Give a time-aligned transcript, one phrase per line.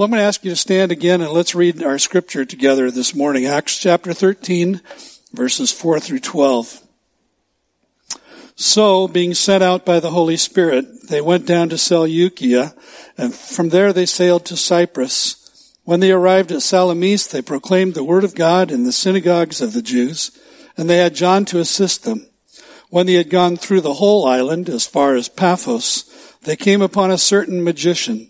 [0.00, 2.90] Well, I'm going to ask you to stand again and let's read our scripture together
[2.90, 3.44] this morning.
[3.44, 4.80] Acts chapter 13,
[5.34, 6.80] verses 4 through 12.
[8.56, 12.74] So, being sent out by the Holy Spirit, they went down to Seleucia,
[13.18, 15.76] and from there they sailed to Cyprus.
[15.84, 19.74] When they arrived at Salamis, they proclaimed the word of God in the synagogues of
[19.74, 20.30] the Jews,
[20.78, 22.26] and they had John to assist them.
[22.88, 27.10] When they had gone through the whole island, as far as Paphos, they came upon
[27.10, 28.29] a certain magician,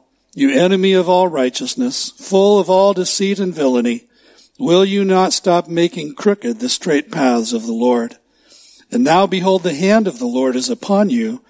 [0.33, 4.07] you enemy of all righteousness, full of all deceit and villainy,
[4.57, 8.17] will you not stop making crooked the straight paths of the Lord?
[8.91, 11.43] And now behold, the hand of the Lord is upon you,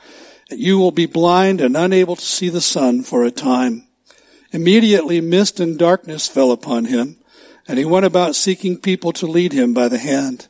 [0.50, 3.88] and you will be blind and unable to see the sun for a time.
[4.52, 7.18] Immediately mist and darkness fell upon him,
[7.68, 10.48] and he went about seeking people to lead him by the hand.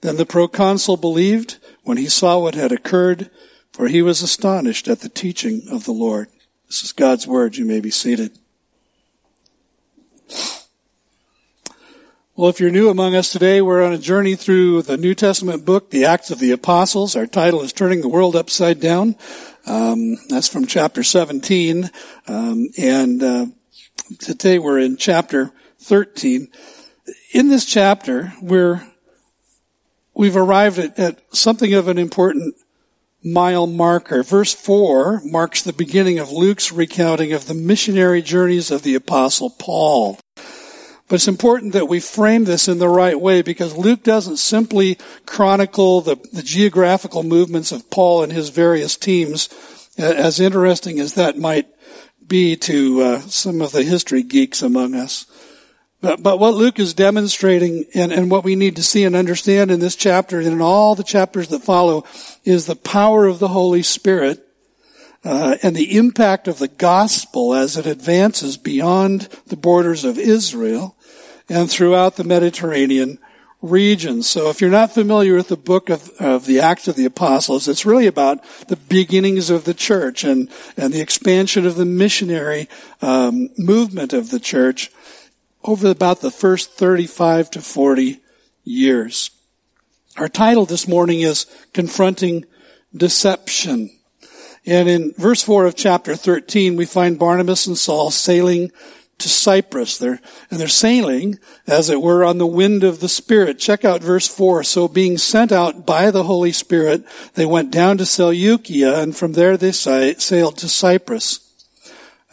[0.00, 3.30] Then the proconsul believed when he saw what had occurred,
[3.72, 6.28] for he was astonished at the teaching of the Lord.
[6.68, 7.56] This is God's word.
[7.56, 8.38] You may be seated.
[12.36, 15.64] Well, if you're new among us today, we're on a journey through the New Testament
[15.64, 17.14] book, the Acts of the Apostles.
[17.14, 19.14] Our title is Turning the World Upside Down.
[19.66, 21.90] Um, that's from chapter 17.
[22.26, 23.46] Um, and uh,
[24.18, 26.48] today we're in chapter 13.
[27.32, 28.84] In this chapter, we're
[30.14, 32.56] we've arrived at, at something of an important
[33.24, 34.22] mile marker.
[34.22, 39.50] Verse 4 marks the beginning of Luke's recounting of the missionary journeys of the apostle
[39.50, 40.18] Paul.
[41.08, 44.98] But it's important that we frame this in the right way because Luke doesn't simply
[45.26, 49.48] chronicle the, the geographical movements of Paul and his various teams,
[49.98, 51.68] as interesting as that might
[52.26, 55.26] be to uh, some of the history geeks among us.
[56.04, 59.70] But, but what Luke is demonstrating and, and what we need to see and understand
[59.70, 62.04] in this chapter and in all the chapters that follow
[62.44, 64.46] is the power of the Holy Spirit
[65.24, 70.94] uh, and the impact of the gospel as it advances beyond the borders of Israel
[71.48, 73.18] and throughout the Mediterranean
[73.62, 74.22] region.
[74.22, 77.66] So if you're not familiar with the book of, of the Acts of the Apostles,
[77.66, 82.68] it's really about the beginnings of the church and, and the expansion of the missionary
[83.00, 84.90] um, movement of the church
[85.64, 88.20] over about the first 35 to 40
[88.62, 89.30] years.
[90.16, 92.44] Our title this morning is Confronting
[92.94, 93.90] Deception.
[94.66, 98.70] And in verse 4 of chapter 13, we find Barnabas and Saul sailing
[99.18, 99.98] to Cyprus.
[99.98, 100.20] They're,
[100.50, 103.58] and they're sailing, as it were, on the wind of the Spirit.
[103.58, 104.64] Check out verse 4.
[104.64, 107.04] So being sent out by the Holy Spirit,
[107.34, 111.43] they went down to Seleucia, and from there they sailed to Cyprus.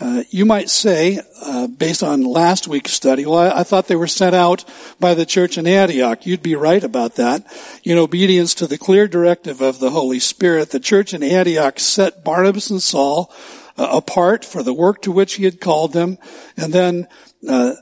[0.02, 3.96] Uh, you might say, uh, based on last week's study, well, I, I, thought they
[3.96, 4.66] were sent out
[5.00, 6.26] by the church in Antioch.
[6.26, 7.46] You'd be right about that.
[7.84, 12.24] In obedience to the clear directive of the Holy Spirit, the church in Antioch set
[12.24, 13.32] Barnabas and Saul
[13.78, 16.18] uh, apart for the work to which he had called them,
[16.58, 17.08] and then
[17.48, 17.74] uh,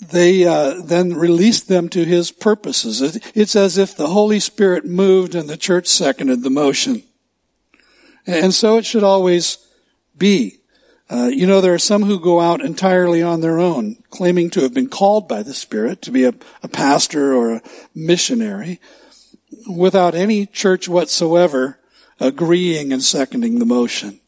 [0.00, 3.18] they uh, then released them to his purposes.
[3.34, 7.02] It's as if the Holy Spirit moved and the church seconded the motion.
[8.28, 9.58] And so it should always
[10.16, 10.57] be.
[11.10, 14.60] Uh, you know, there are some who go out entirely on their own, claiming to
[14.60, 17.62] have been called by the Spirit to be a, a pastor or a
[17.94, 18.78] missionary,
[19.66, 21.78] without any church whatsoever
[22.20, 24.20] agreeing and seconding the motion.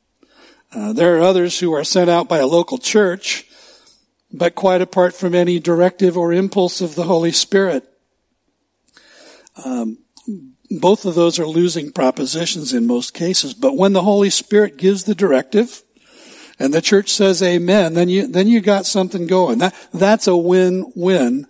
[0.73, 3.47] Uh, there are others who are sent out by a local church,
[4.33, 7.85] but quite apart from any directive or impulse of the Holy Spirit.
[9.65, 9.99] Um,
[10.71, 15.05] both of those are losing propositions in most cases, but when the Holy Spirit gives
[15.05, 15.83] the directive,
[16.61, 19.59] and the church says amen, then you, then you got something going.
[19.59, 21.47] That, that's a win-win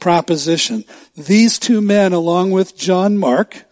[0.00, 0.84] proposition.
[1.16, 3.64] These two men, along with John Mark,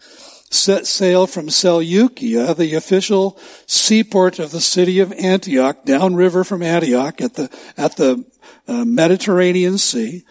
[0.49, 7.19] set sail from Seleucia, the official seaport of the city of Antioch, downriver from Antioch
[7.19, 8.25] at the, at the
[8.65, 10.23] uh, Mediterranean Sea,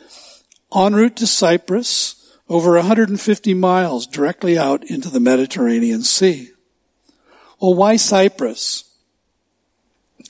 [0.74, 2.16] en route to Cyprus,
[2.48, 6.50] over 150 miles directly out into the Mediterranean Sea.
[7.60, 8.89] Well, why Cyprus?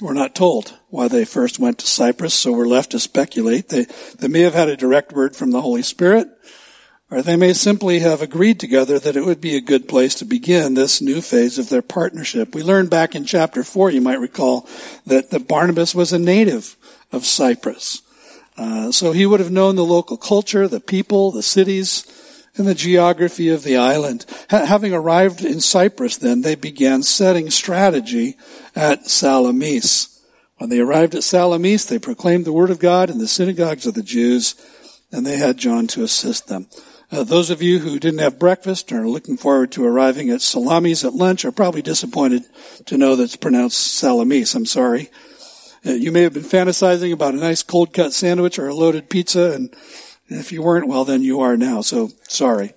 [0.00, 3.68] We're not told why they first went to Cyprus, so we're left to speculate.
[3.68, 3.86] They,
[4.18, 6.28] they may have had a direct word from the Holy Spirit,
[7.10, 10.24] or they may simply have agreed together that it would be a good place to
[10.24, 12.54] begin this new phase of their partnership.
[12.54, 14.66] We learned back in chapter 4, you might recall,
[15.04, 16.76] that, that Barnabas was a native
[17.12, 18.00] of Cyprus.
[18.56, 22.06] Uh, so he would have known the local culture, the people, the cities,
[22.60, 24.26] and the geography of the island.
[24.50, 28.36] Ha- having arrived in Cyprus, then they began setting strategy
[28.76, 30.22] at Salamis.
[30.58, 33.94] When they arrived at Salamis, they proclaimed the word of God in the synagogues of
[33.94, 34.54] the Jews,
[35.10, 36.68] and they had John to assist them.
[37.10, 40.42] Uh, those of you who didn't have breakfast or are looking forward to arriving at
[40.42, 42.44] Salamis at lunch are probably disappointed
[42.84, 44.54] to know that it's pronounced Salamis.
[44.54, 45.10] I'm sorry.
[45.84, 49.08] Uh, you may have been fantasizing about a nice cold cut sandwich or a loaded
[49.08, 49.74] pizza, and
[50.30, 51.80] if you weren't, well, then you are now.
[51.80, 52.72] So sorry.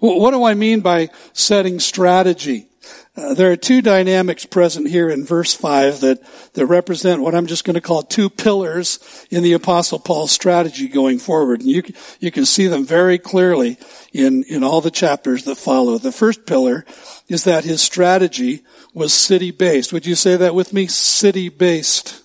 [0.00, 2.68] Well, what do I mean by setting strategy?
[3.16, 6.20] Uh, there are two dynamics present here in verse 5 that,
[6.54, 8.98] that represent what I'm just going to call two pillars
[9.30, 11.60] in the Apostle Paul's strategy going forward.
[11.60, 11.84] And you,
[12.18, 13.78] you can see them very clearly
[14.12, 15.96] in, in all the chapters that follow.
[15.96, 16.84] The first pillar
[17.28, 19.92] is that his strategy was city based.
[19.92, 20.88] Would you say that with me?
[20.88, 22.23] City based.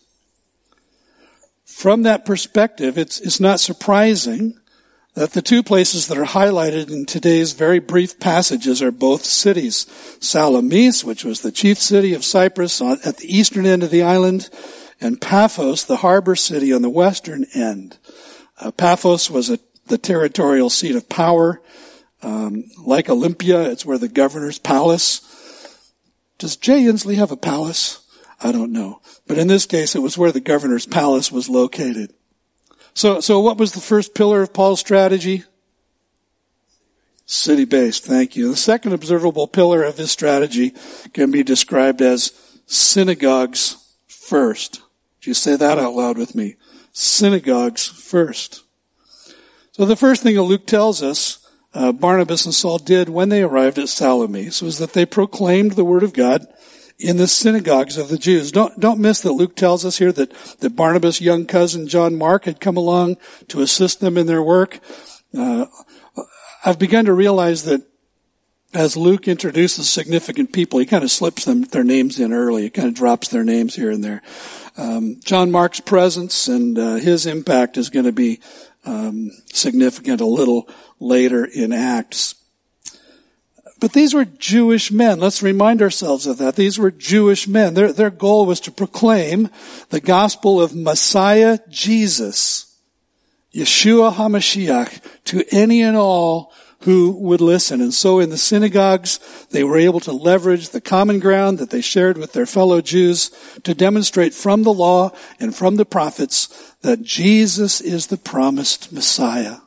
[1.79, 4.59] From that perspective, it's, it's not surprising
[5.13, 9.85] that the two places that are highlighted in today's very brief passages are both cities.
[10.19, 14.49] Salamis, which was the chief city of Cyprus at the eastern end of the island,
[14.99, 17.97] and Paphos, the harbor city on the western end.
[18.59, 21.61] Uh, Paphos was a, the territorial seat of power.
[22.21, 25.21] Um, like Olympia, it's where the governor's palace.
[26.39, 28.05] Does Jay Inslee have a palace?
[28.41, 29.01] I don't know.
[29.27, 32.13] But in this case, it was where the governor's palace was located.
[32.93, 35.43] So, so what was the first pillar of Paul's strategy?
[37.25, 38.05] City based.
[38.05, 38.49] Thank you.
[38.49, 40.73] The second observable pillar of his strategy
[41.13, 42.31] can be described as
[42.65, 43.77] synagogues
[44.07, 44.81] first.
[45.21, 46.55] Did you say that out loud with me?
[46.91, 48.63] Synagogues first.
[49.73, 53.43] So the first thing that Luke tells us uh, Barnabas and Saul did when they
[53.43, 56.47] arrived at Salamis was that they proclaimed the word of God
[56.99, 58.51] in the synagogues of the Jews.
[58.51, 62.43] Don't, don't miss that Luke tells us here that, that Barnabas' young cousin John Mark
[62.45, 63.17] had come along
[63.47, 64.79] to assist them in their work.
[65.37, 65.65] Uh,
[66.65, 67.83] I've begun to realize that
[68.73, 72.63] as Luke introduces significant people, he kind of slips them, their names in early.
[72.63, 74.21] He kind of drops their names here and there.
[74.77, 78.41] Um, John Mark's presence and uh, his impact is going to be
[78.85, 80.69] um, significant a little
[80.99, 82.35] later in Acts.
[83.79, 85.19] But these were Jewish men.
[85.19, 86.55] Let's remind ourselves of that.
[86.55, 87.73] These were Jewish men.
[87.73, 89.49] Their, their goal was to proclaim
[89.89, 92.77] the gospel of Messiah Jesus,
[93.53, 97.81] Yeshua HaMashiach, to any and all who would listen.
[97.81, 99.19] And so in the synagogues,
[99.51, 103.31] they were able to leverage the common ground that they shared with their fellow Jews
[103.63, 109.57] to demonstrate from the law and from the prophets that Jesus is the promised Messiah.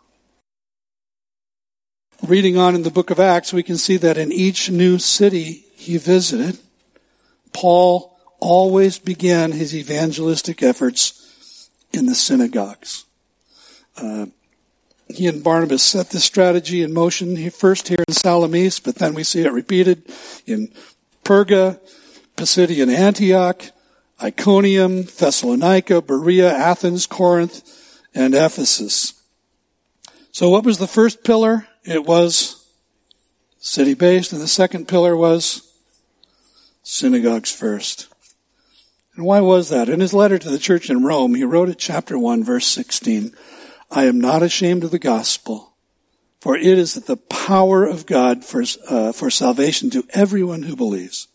[2.22, 5.64] Reading on in the book of Acts, we can see that in each new city
[5.74, 6.56] he visited,
[7.52, 13.06] Paul always began his evangelistic efforts in the synagogues.
[13.96, 14.26] Uh,
[15.08, 19.24] he and Barnabas set this strategy in motion first here in Salamis, but then we
[19.24, 20.04] see it repeated
[20.46, 20.72] in
[21.24, 21.80] Perga,
[22.36, 23.64] Pisidian Antioch,
[24.22, 27.62] Iconium, Thessalonica, Berea, Athens, Corinth,
[28.14, 29.20] and Ephesus.
[30.30, 31.66] So what was the first pillar?
[31.84, 32.64] It was
[33.58, 35.72] city based, and the second pillar was
[36.82, 38.08] synagogues first.
[39.16, 39.88] And why was that?
[39.88, 43.34] In his letter to the church in Rome, he wrote at chapter 1, verse 16,
[43.90, 45.74] I am not ashamed of the gospel,
[46.40, 51.28] for it is the power of God for, uh, for salvation to everyone who believes,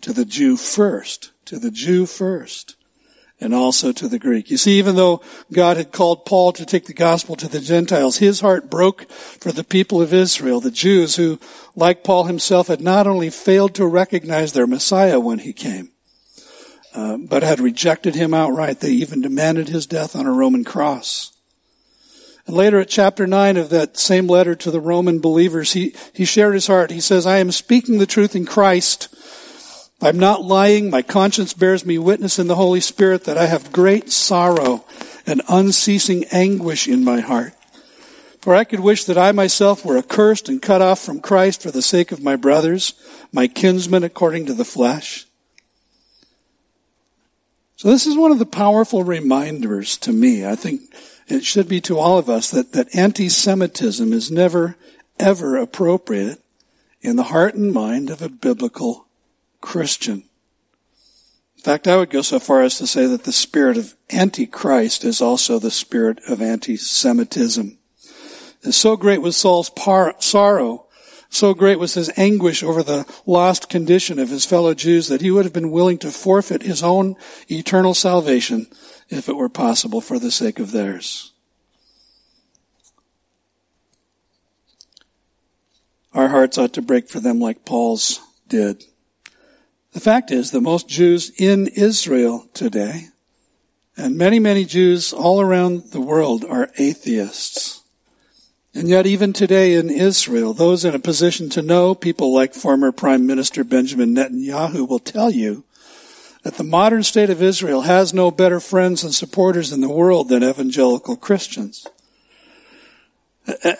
[0.00, 2.76] to the Jew first, to the Jew first
[3.40, 4.50] and also to the Greek.
[4.50, 8.18] You see, even though God had called Paul to take the gospel to the Gentiles,
[8.18, 11.40] his heart broke for the people of Israel, the Jews who,
[11.74, 15.90] like Paul himself, had not only failed to recognize their Messiah when he came,
[16.94, 18.80] uh, but had rejected him outright.
[18.80, 21.32] They even demanded his death on a Roman cross.
[22.46, 26.24] And later at chapter 9 of that same letter to the Roman believers, he, he
[26.24, 26.90] shared his heart.
[26.90, 29.08] He says, I am speaking the truth in Christ
[30.02, 30.88] I'm not lying.
[30.88, 34.84] My conscience bears me witness in the Holy Spirit that I have great sorrow
[35.26, 37.52] and unceasing anguish in my heart.
[38.40, 41.70] For I could wish that I myself were accursed and cut off from Christ for
[41.70, 42.94] the sake of my brothers,
[43.30, 45.26] my kinsmen according to the flesh.
[47.76, 50.46] So this is one of the powerful reminders to me.
[50.46, 50.80] I think
[51.28, 54.76] it should be to all of us that, that anti-Semitism is never,
[55.18, 56.40] ever appropriate
[57.02, 59.06] in the heart and mind of a biblical
[59.60, 60.24] Christian.
[61.56, 65.04] In fact, I would go so far as to say that the spirit of Antichrist
[65.04, 67.78] is also the spirit of anti-Semitism.
[68.62, 70.86] And so great was Saul's par- sorrow
[71.32, 75.30] So great was his anguish over the lost condition of his fellow Jews that he
[75.30, 77.14] would have been willing to forfeit his own
[77.48, 78.66] eternal salvation
[79.08, 81.32] if it were possible for the sake of theirs.
[86.12, 88.84] Our hearts ought to break for them like Paul's did.
[89.92, 93.08] The fact is that most Jews in Israel today,
[93.96, 97.82] and many, many Jews all around the world are atheists.
[98.72, 102.92] And yet even today in Israel, those in a position to know, people like former
[102.92, 105.64] Prime Minister Benjamin Netanyahu will tell you
[106.42, 110.28] that the modern state of Israel has no better friends and supporters in the world
[110.28, 111.86] than evangelical Christians.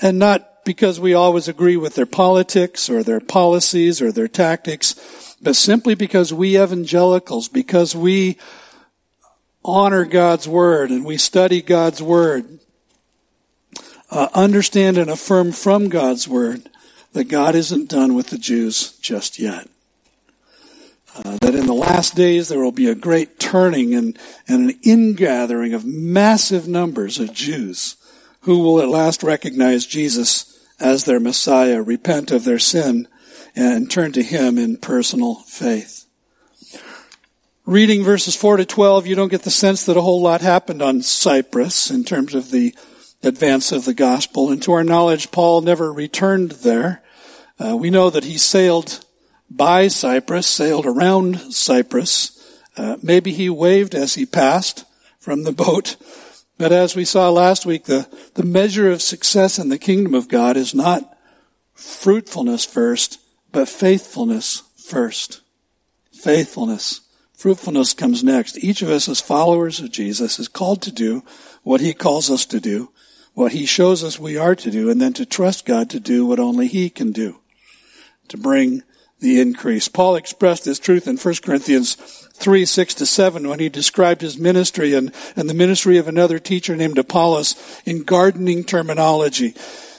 [0.03, 5.30] And not because we always agree with their politics or their policies or their tactics,
[5.41, 8.39] but simply because we evangelicals, because we
[9.65, 12.61] honor God's Word and we study God's Word
[14.11, 16.69] uh, understand and affirm from God's word
[17.13, 19.69] that God isn't done with the Jews just yet.
[21.17, 24.17] Uh, that in the last days there will be a great turning and,
[24.47, 27.97] and an ingathering of massive numbers of Jews
[28.43, 30.47] who will at last recognize Jesus
[30.79, 33.09] as their Messiah, repent of their sin,
[33.55, 36.07] and turn to Him in personal faith.
[37.67, 40.83] Reading verses 4 to 12, you don't get the sense that a whole lot happened
[40.83, 42.75] on Cyprus in terms of the
[43.23, 44.51] advance of the gospel.
[44.51, 47.03] And to our knowledge, Paul never returned there.
[47.59, 49.05] Uh, we know that he sailed
[49.51, 52.37] by Cyprus, sailed around Cyprus.
[52.77, 54.85] Uh, maybe he waved as he passed
[55.19, 55.97] from the boat.
[56.57, 60.29] But as we saw last week, the, the measure of success in the kingdom of
[60.29, 61.17] God is not
[61.75, 63.19] fruitfulness first,
[63.53, 65.41] but faithfulness first.
[66.13, 67.01] Faithfulness.
[67.35, 68.63] Fruitfulness comes next.
[68.63, 71.23] Each of us as followers of Jesus is called to do
[71.63, 72.91] what he calls us to do
[73.35, 76.27] what he shows us we are to do and then to trust God to do
[76.27, 77.41] what only he can do
[78.29, 78.83] to bring
[79.21, 79.89] the increase.
[79.89, 84.39] Paul expressed this truth in 1 Corinthians 3, 6 to 7 when he described his
[84.39, 87.55] ministry and, and the ministry of another teacher named Apollos
[87.85, 89.55] in gardening terminology.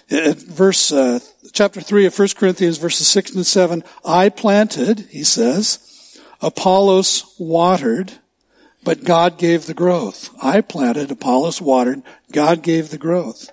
[0.10, 1.20] At verse, uh,
[1.51, 8.13] chapter 3 of 1 Corinthians verses 6 and 7, I planted, he says, Apollos watered,
[8.84, 10.29] but God gave the growth.
[10.41, 13.51] I planted, Apollos watered, God gave the growth.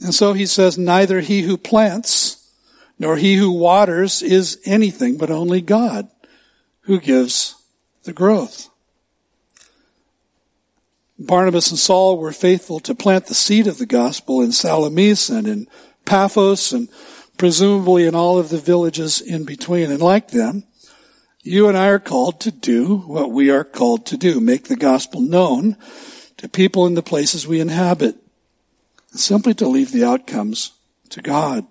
[0.00, 2.52] And so he says, neither he who plants
[2.98, 6.08] nor he who waters is anything, but only God
[6.82, 7.54] who gives
[8.04, 8.68] the growth.
[11.18, 15.46] Barnabas and Saul were faithful to plant the seed of the gospel in Salamis and
[15.46, 15.66] in
[16.10, 16.88] Paphos and
[17.36, 19.92] presumably in all of the villages in between.
[19.92, 20.64] And like them,
[21.40, 24.40] you and I are called to do what we are called to do.
[24.40, 25.76] Make the gospel known
[26.38, 28.16] to people in the places we inhabit.
[29.12, 30.72] Simply to leave the outcomes
[31.10, 31.64] to God,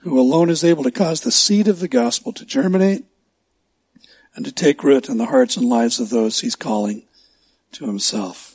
[0.00, 3.04] who alone is able to cause the seed of the gospel to germinate
[4.34, 7.04] and to take root in the hearts and lives of those he's calling
[7.70, 8.53] to himself.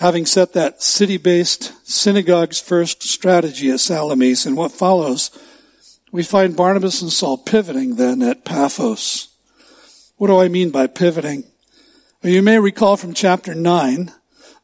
[0.00, 5.30] Having set that city-based synagogues first strategy at Salamis and what follows,
[6.10, 9.28] we find Barnabas and Saul pivoting then at Paphos.
[10.16, 11.44] What do I mean by pivoting?
[12.22, 14.10] Well, you may recall from chapter 9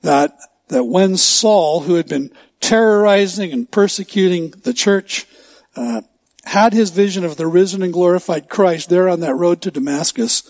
[0.00, 0.38] that,
[0.68, 5.26] that when Saul, who had been terrorizing and persecuting the church,
[5.76, 6.00] uh,
[6.46, 10.44] had his vision of the risen and glorified Christ there on that road to Damascus,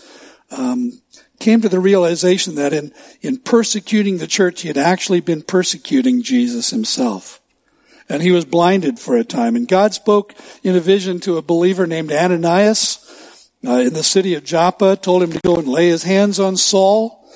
[0.49, 1.01] um,
[1.39, 2.91] came to the realization that in,
[3.21, 7.39] in persecuting the church, he had actually been persecuting Jesus himself
[8.09, 9.55] and he was blinded for a time.
[9.55, 13.03] And God spoke in a vision to a believer named Ananias
[13.65, 16.57] uh, in the city of Joppa, told him to go and lay his hands on
[16.57, 17.27] Saul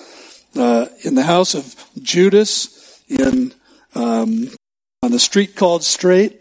[0.55, 3.53] uh, in the house of Judas in
[3.95, 4.49] um,
[5.03, 6.39] on the street called Straight,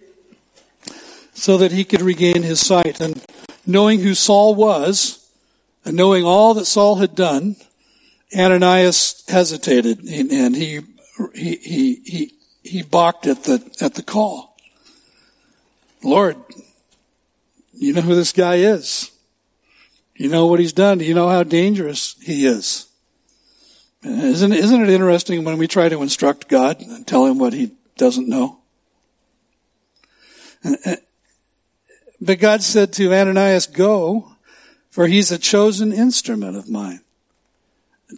[1.33, 3.01] so that he could regain his sight.
[3.01, 3.25] And
[3.67, 5.20] knowing who Saul was,
[5.85, 7.57] and knowing all that Saul had done,
[8.37, 10.81] Ananias hesitated, and he
[11.35, 14.57] he he he he balked at the, at the call.
[16.03, 16.37] Lord,
[17.73, 19.11] you know who this guy is.
[20.15, 21.01] You know what he's done.
[21.01, 22.87] You know how dangerous he is.
[24.03, 27.73] Isn't, isn't it interesting when we try to instruct God and tell him what he
[27.97, 28.59] doesn't know?
[32.21, 34.30] But God said to Ananias, go,
[34.91, 37.01] for he's a chosen instrument of mine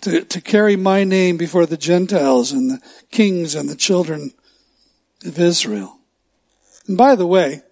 [0.00, 4.32] to, to carry my name before the Gentiles and the kings and the children
[5.24, 5.98] of Israel.
[6.86, 7.62] And by the way,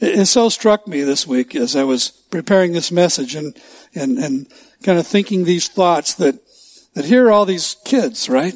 [0.00, 3.56] it, so struck me this week as I was preparing this message and,
[3.94, 4.46] and, and
[4.82, 6.36] kind of thinking these thoughts that,
[6.94, 8.54] that here are all these kids, right?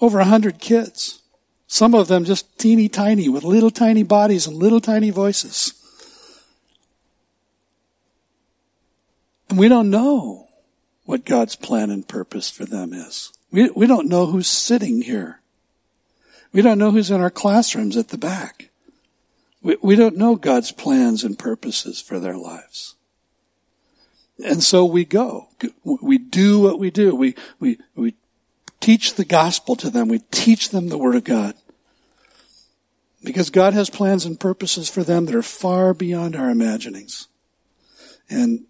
[0.00, 1.22] Over a hundred kids.
[1.66, 5.74] Some of them just teeny tiny with little tiny bodies and little tiny voices.
[9.48, 10.48] And we don't know
[11.04, 13.32] what God's plan and purpose for them is.
[13.50, 15.40] We, we don't know who's sitting here.
[16.52, 18.70] We don't know who's in our classrooms at the back.
[19.62, 22.94] We, we don't know God's plans and purposes for their lives.
[24.44, 25.48] And so we go.
[25.82, 27.14] We do what we do.
[27.14, 28.14] We, we, we
[28.80, 30.08] teach the gospel to them.
[30.08, 31.54] We teach them the word of God.
[33.24, 37.26] Because God has plans and purposes for them that are far beyond our imaginings.
[38.30, 38.66] And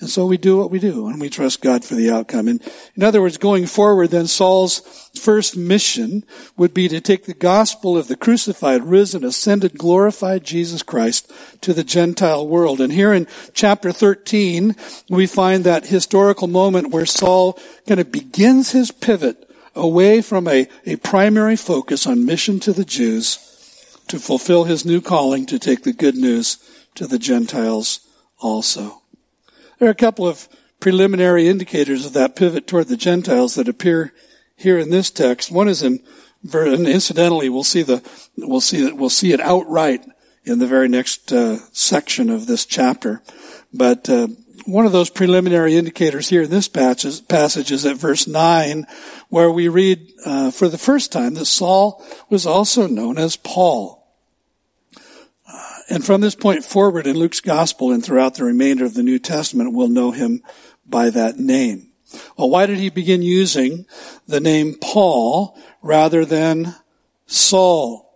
[0.00, 2.46] and so we do what we do and we trust God for the outcome.
[2.46, 2.62] And
[2.94, 4.78] in other words, going forward, then Saul's
[5.20, 6.24] first mission
[6.56, 11.74] would be to take the gospel of the crucified, risen, ascended, glorified Jesus Christ to
[11.74, 12.80] the Gentile world.
[12.80, 14.76] And here in chapter 13,
[15.08, 20.68] we find that historical moment where Saul kind of begins his pivot away from a,
[20.86, 23.38] a primary focus on mission to the Jews
[24.06, 26.58] to fulfill his new calling to take the good news
[26.94, 27.98] to the Gentiles
[28.38, 28.97] also.
[29.78, 30.48] There are a couple of
[30.80, 34.12] preliminary indicators of that pivot toward the Gentiles that appear
[34.56, 35.52] here in this text.
[35.52, 36.00] One is in,
[36.52, 38.02] and incidentally, we'll see the,
[38.36, 40.04] we'll see it, we'll see it outright
[40.42, 43.22] in the very next uh, section of this chapter.
[43.72, 44.28] But uh,
[44.66, 48.84] one of those preliminary indicators here in this passage is at verse 9,
[49.28, 53.97] where we read uh, for the first time that Saul was also known as Paul.
[55.88, 59.18] And from this point forward in Luke's gospel and throughout the remainder of the New
[59.18, 60.42] Testament, we'll know him
[60.86, 61.88] by that name.
[62.36, 63.86] Well, why did he begin using
[64.26, 66.74] the name Paul rather than
[67.26, 68.08] Saul?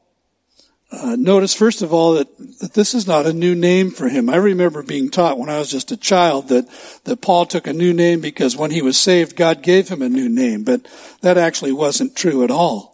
[0.90, 2.28] Uh, notice first of all that,
[2.60, 4.28] that this is not a new name for him.
[4.28, 6.68] I remember being taught when I was just a child that,
[7.04, 10.08] that Paul took a new name because when he was saved, God gave him a
[10.10, 10.86] new name, but
[11.22, 12.91] that actually wasn't true at all.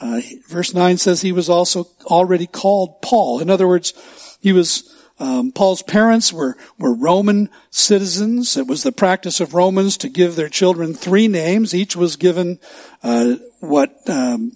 [0.00, 3.40] Uh, verse 9 says he was also already called Paul.
[3.40, 3.94] In other words,
[4.40, 8.56] he was um, Paul's parents were, were Roman citizens.
[8.56, 11.72] It was the practice of Romans to give their children three names.
[11.72, 12.58] Each was given
[13.02, 14.52] uh, what um,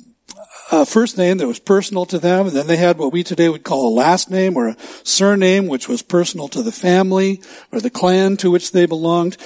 [0.72, 3.48] a first name that was personal to them, and then they had what we today
[3.48, 7.80] would call a last name or a surname, which was personal to the family or
[7.80, 9.36] the clan to which they belonged.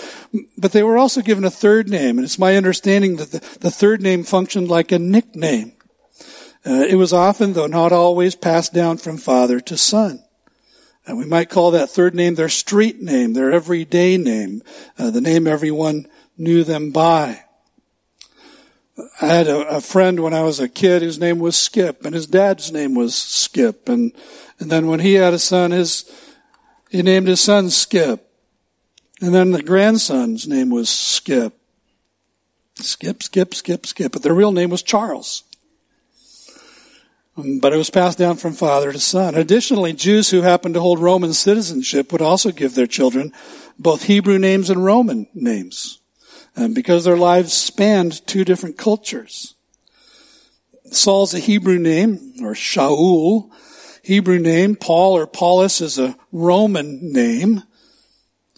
[0.57, 3.70] But they were also given a third name, and it's my understanding that the, the
[3.70, 5.72] third name functioned like a nickname.
[6.64, 10.22] Uh, it was often, though not always, passed down from father to son.
[11.05, 14.62] And we might call that third name their street name, their everyday name,
[14.98, 16.07] uh, the name everyone
[16.38, 17.44] knew them by.
[19.20, 22.14] I had a, a, friend when I was a kid whose name was Skip, and
[22.14, 24.12] his dad's name was Skip, and
[24.61, 26.05] and then when he had a son, his
[26.90, 28.29] he named his son Skip,
[29.20, 31.55] and then the grandson's name was Skip.
[32.77, 35.42] Skip, Skip, Skip, Skip, but their real name was Charles.
[37.36, 39.34] But it was passed down from father to son.
[39.34, 43.32] Additionally, Jews who happened to hold Roman citizenship would also give their children
[43.78, 46.00] both Hebrew names and Roman names,
[46.56, 49.54] um, because their lives spanned two different cultures.
[50.90, 53.50] Saul's a Hebrew name, or Shaul,
[54.02, 54.76] Hebrew name.
[54.76, 57.62] Paul or Paulus is a Roman name.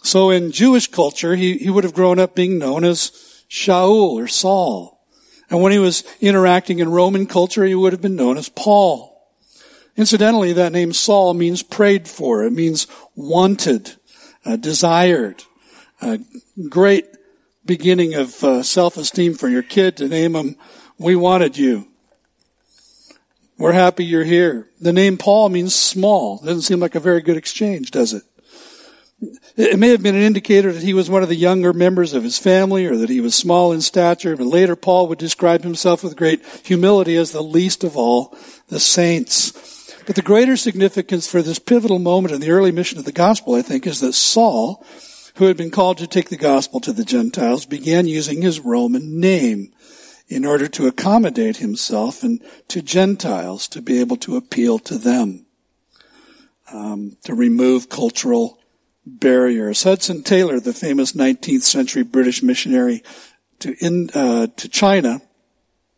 [0.03, 3.11] So in Jewish culture, he, he would have grown up being known as
[3.49, 4.94] Shaul or Saul.
[5.49, 9.11] And when he was interacting in Roman culture, he would have been known as Paul.
[9.97, 12.43] Incidentally, that name Saul means prayed for.
[12.43, 13.95] It means wanted,
[14.45, 15.43] uh, desired.
[16.69, 17.05] Great
[17.65, 20.55] beginning of uh, self-esteem for your kid to name him,
[20.97, 21.87] we wanted you.
[23.57, 24.69] We're happy you're here.
[24.81, 26.39] The name Paul means small.
[26.39, 28.23] Doesn't seem like a very good exchange, does it?
[29.55, 32.23] It may have been an indicator that he was one of the younger members of
[32.23, 36.03] his family or that he was small in stature, but later Paul would describe himself
[36.03, 39.93] with great humility as the least of all the saints.
[40.05, 43.55] But the greater significance for this pivotal moment in the early mission of the gospel,
[43.55, 44.85] I think, is that Saul,
[45.35, 49.19] who had been called to take the gospel to the Gentiles, began using his Roman
[49.19, 49.73] name
[50.27, 55.45] in order to accommodate himself and to Gentiles to be able to appeal to them,
[56.71, 58.59] um, to remove cultural
[59.05, 59.83] barriers.
[59.83, 63.03] Hudson Taylor, the famous 19th century British missionary
[63.59, 65.21] to, in, uh, to China,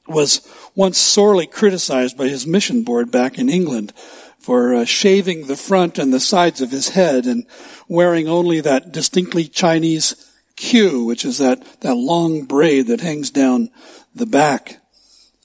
[0.07, 3.93] was once sorely criticized by his mission board back in England
[4.39, 7.45] for uh, shaving the front and the sides of his head and
[7.87, 13.69] wearing only that distinctly Chinese queue, which is that, that long braid that hangs down
[14.15, 14.81] the back.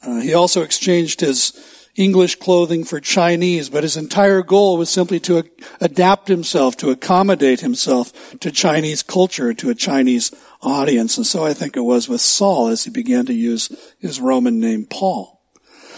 [0.03, 1.53] Uh, he also exchanged his
[1.94, 5.44] English clothing for Chinese, but his entire goal was simply to
[5.81, 11.18] adapt himself, to accommodate himself to Chinese culture, to a Chinese audience.
[11.18, 14.59] And so I think it was with Saul as he began to use his Roman
[14.59, 15.42] name Paul.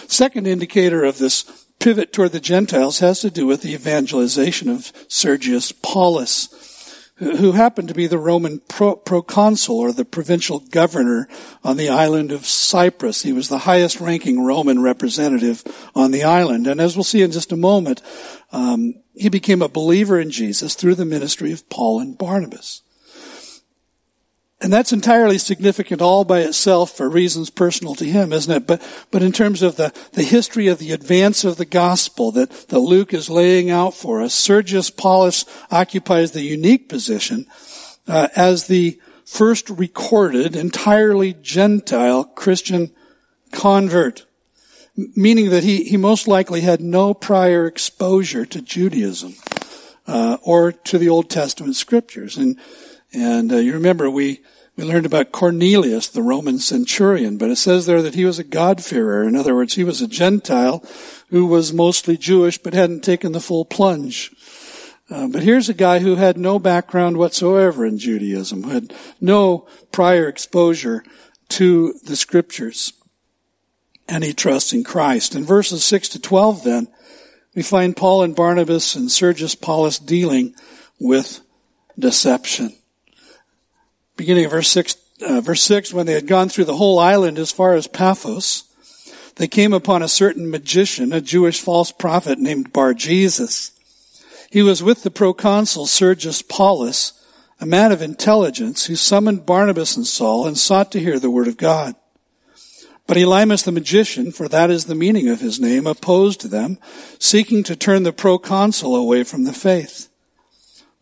[0.09, 1.45] Second indicator of this
[1.79, 6.49] pivot toward the Gentiles has to do with the evangelization of Sergius Paulus,
[7.17, 11.29] who happened to be the Roman pro- proconsul or the provincial governor
[11.63, 13.23] on the island of Cyprus.
[13.23, 15.63] He was the highest ranking Roman representative
[15.95, 16.67] on the island.
[16.67, 18.03] And as we'll see in just a moment,
[18.51, 22.83] um, he became a believer in Jesus through the ministry of Paul and Barnabas.
[24.65, 28.67] And that's entirely significant all by itself for reasons personal to him, isn't it?
[28.67, 32.51] But, but in terms of the, the history of the advance of the gospel that,
[32.69, 37.47] that Luke is laying out for us, Sergius Paulus occupies the unique position
[38.09, 42.91] uh, as the first recorded entirely Gentile Christian
[43.53, 44.25] convert,
[44.97, 49.35] meaning that he, he most likely had no prior exposure to Judaism
[50.07, 52.39] uh, or to the Old Testament scriptures.
[52.39, 52.59] And
[53.15, 54.41] and uh, you remember we
[54.77, 58.45] we learned about Cornelius, the Roman centurion, but it says there that he was a
[58.45, 59.23] God-fearer.
[59.23, 60.85] In other words, he was a Gentile
[61.31, 64.33] who was mostly Jewish but hadn't taken the full plunge.
[65.09, 69.69] Uh, but here's a guy who had no background whatsoever in Judaism, who had no
[69.93, 71.05] prior exposure
[71.51, 72.93] to the scriptures.
[74.09, 75.37] And he trusts in Christ.
[75.37, 76.89] In verses 6 to 12 then,
[77.55, 80.55] we find Paul and Barnabas and Sergius Paulus dealing
[80.99, 81.41] with
[81.97, 82.75] deception
[84.17, 87.39] beginning of verse 6, uh, verse 6, when they had gone through the whole island
[87.39, 88.65] as far as Paphos,
[89.37, 93.73] they came upon a certain magician, a Jewish false prophet named Bar Jesus.
[94.51, 97.13] He was with the proconsul Sergius Paulus,
[97.61, 101.49] a man of intelligence, who summoned Barnabas and Saul and sought to hear the word
[101.49, 101.97] of God.
[103.07, 106.79] But Elymas the magician, for that is the meaning of his name, opposed them,
[107.19, 110.09] seeking to turn the proconsul away from the faith.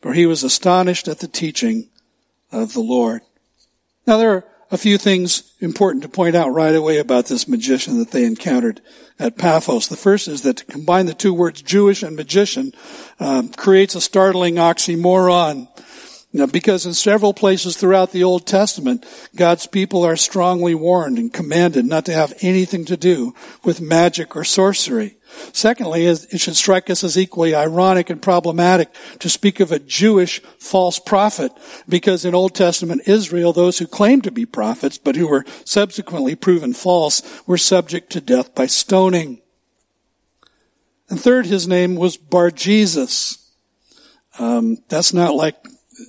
[0.00, 1.88] for he was astonished at the teaching
[2.52, 3.22] of the Lord.
[4.06, 7.98] Now there are a few things important to point out right away about this magician
[7.98, 8.80] that they encountered
[9.18, 9.88] at Paphos.
[9.88, 12.72] The first is that to combine the two words Jewish and magician
[13.18, 15.68] um, creates a startling oxymoron.
[16.32, 21.32] Now, because in several places throughout the Old Testament, God's people are strongly warned and
[21.32, 23.34] commanded not to have anything to do
[23.64, 25.16] with magic or sorcery.
[25.52, 30.40] Secondly, it should strike us as equally ironic and problematic to speak of a Jewish
[30.58, 31.52] false prophet,
[31.88, 36.34] because in Old Testament Israel, those who claimed to be prophets, but who were subsequently
[36.34, 39.40] proven false, were subject to death by stoning.
[41.10, 43.50] And third, his name was Bar Jesus.
[44.38, 45.56] Um, that's not like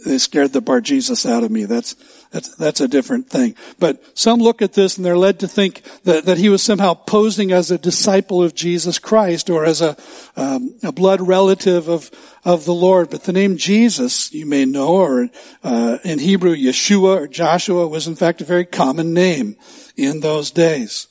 [0.05, 1.65] they scared the Bar Jesus out of me.
[1.65, 1.95] That's
[2.31, 3.55] that's, that's a different thing.
[3.79, 6.93] But some look at this and they're led to think that, that he was somehow
[6.93, 9.97] posing as a disciple of Jesus Christ or as a,
[10.35, 12.11] um, a blood relative of,
[12.45, 13.09] of the Lord.
[13.09, 15.29] But the name Jesus, you may know, or
[15.63, 19.55] uh, in Hebrew, Yeshua or Joshua was in fact a very common name
[19.97, 21.07] in those days.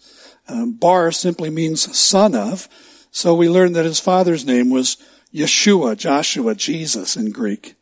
[0.47, 2.69] Um, Bar simply means son of.
[3.11, 4.99] So we learn that his father's name was
[5.35, 7.75] Yeshua, Joshua, Jesus in Greek.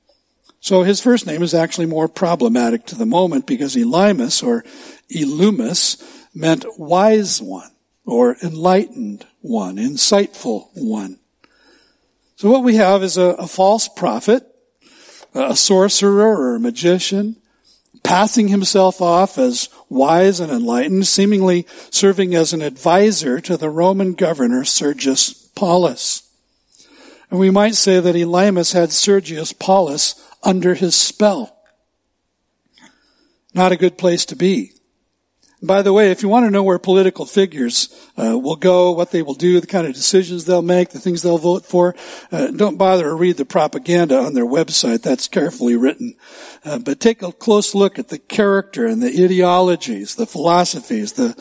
[0.67, 4.65] So his first name is actually more problematic to the moment because Elymas or
[5.09, 6.03] Elumus
[6.35, 7.71] meant wise one
[8.05, 11.21] or enlightened one, insightful one.
[12.35, 14.45] So what we have is a, a false prophet,
[15.35, 17.37] a sorcerer or a magician,
[18.03, 24.15] passing himself off as wise and enlightened, seemingly serving as an advisor to the Roman
[24.15, 26.29] governor Sergius Paulus.
[27.31, 31.59] And we might say that Elymas had Sergius Paulus under his spell.
[33.53, 34.73] Not a good place to be.
[35.63, 39.11] By the way, if you want to know where political figures uh, will go, what
[39.11, 41.97] they will do, the kind of decisions they'll make, the things they'll vote for,
[42.31, 45.03] uh, don't bother to read the propaganda on their website.
[45.03, 46.15] That's carefully written.
[46.65, 51.33] Uh, but take a close look at the character and the ideologies, the philosophies, the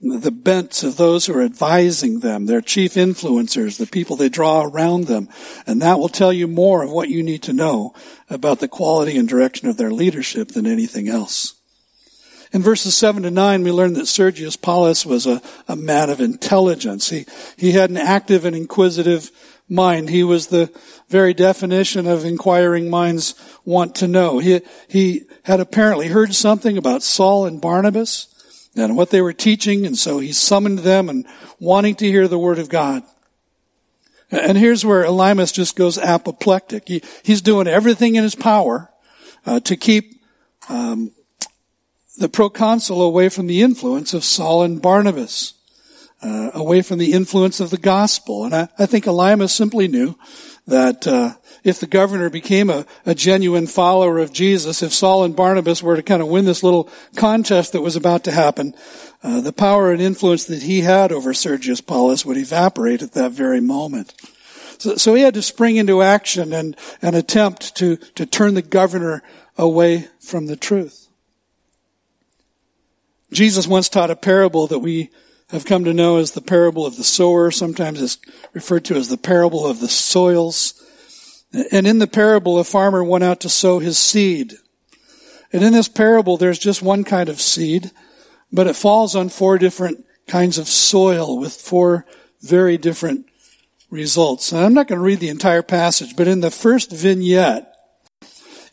[0.00, 4.62] the bents of those who are advising them, their chief influencers, the people they draw
[4.62, 5.28] around them.
[5.66, 7.94] And that will tell you more of what you need to know
[8.28, 11.54] about the quality and direction of their leadership than anything else.
[12.52, 16.20] In verses 7 to 9, we learn that Sergius Paulus was a, a man of
[16.20, 17.08] intelligence.
[17.10, 19.30] He, he had an active and inquisitive
[19.68, 20.10] mind.
[20.10, 20.72] He was the
[21.08, 24.38] very definition of inquiring minds want to know.
[24.38, 28.28] He, he had apparently heard something about Saul and Barnabas
[28.76, 31.26] and what they were teaching, and so he summoned them and
[31.58, 33.02] wanting to hear the word of God.
[34.30, 36.88] And here's where Elymas just goes apoplectic.
[36.88, 38.90] He, he's doing everything in his power
[39.44, 40.20] uh, to keep
[40.68, 41.12] um,
[42.18, 45.54] the proconsul away from the influence of Saul and Barnabas,
[46.22, 48.44] uh, away from the influence of the gospel.
[48.44, 50.18] And I, I think Elymas simply knew
[50.66, 55.36] that uh, if the governor became a, a, genuine follower of Jesus, if Saul and
[55.36, 58.74] Barnabas were to kind of win this little contest that was about to happen,
[59.22, 63.32] uh, the power and influence that he had over Sergius Paulus would evaporate at that
[63.32, 64.14] very moment.
[64.78, 68.62] So, so he had to spring into action and, and attempt to, to turn the
[68.62, 69.22] governor
[69.56, 71.08] away from the truth.
[73.32, 75.10] Jesus once taught a parable that we
[75.50, 77.50] have come to know as the parable of the sower.
[77.50, 78.18] Sometimes it's
[78.52, 80.82] referred to as the parable of the soils.
[81.70, 84.54] And in the parable, a farmer went out to sow his seed.
[85.52, 87.92] And in this parable, there's just one kind of seed,
[88.52, 92.04] but it falls on four different kinds of soil with four
[92.42, 93.26] very different
[93.88, 94.50] results.
[94.50, 97.72] And I'm not going to read the entire passage, but in the first vignette,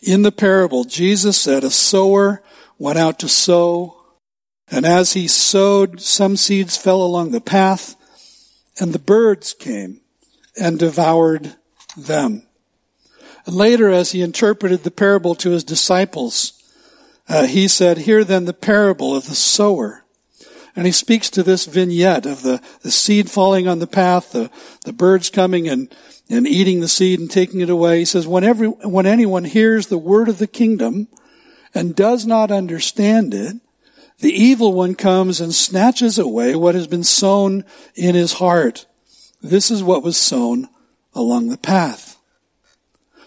[0.01, 2.41] in the parable, Jesus said, a sower
[2.77, 4.02] went out to sow
[4.73, 7.95] and as he sowed, some seeds fell along the path,
[8.79, 10.01] and the birds came
[10.59, 11.55] and devoured
[11.95, 12.47] them.
[13.45, 16.53] And later, as he interpreted the parable to his disciples,
[17.29, 20.05] uh, he said, Hear then the parable of the sower.
[20.75, 24.49] And he speaks to this vignette of the, the seed falling on the path, the,
[24.85, 25.93] the birds coming and,
[26.31, 27.99] and eating the seed and taking it away.
[27.99, 31.09] He says, when, every, when anyone hears the word of the kingdom
[31.75, 33.57] and does not understand it,
[34.23, 38.85] the evil one comes and snatches away what has been sown in his heart.
[39.41, 40.69] This is what was sown
[41.13, 42.17] along the path.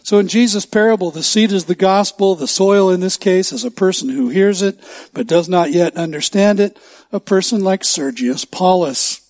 [0.02, 2.34] So in Jesus' parable, the seed is the gospel.
[2.34, 4.80] The soil in this case is a person who hears it,
[5.12, 6.78] but does not yet understand it.
[7.12, 9.20] A person like Sergius Paulus.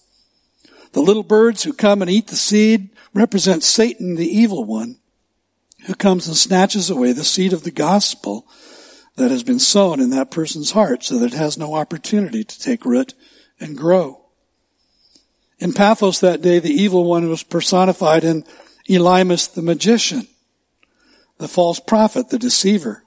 [0.93, 4.99] The little birds who come and eat the seed represent Satan, the evil one,
[5.87, 8.47] who comes and snatches away the seed of the gospel
[9.17, 12.61] that has been sown in that person's heart so that it has no opportunity to
[12.61, 13.15] take root
[13.59, 14.23] and grow.
[15.59, 18.45] In Paphos that day, the evil one was personified in
[18.89, 20.29] Elymas the magician,
[21.39, 23.05] the false prophet, the deceiver.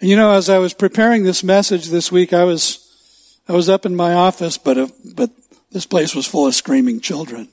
[0.00, 3.68] And you know, as I was preparing this message this week, I was, I was
[3.68, 5.30] up in my office, but, uh, but
[5.72, 7.48] this place was full of screaming children.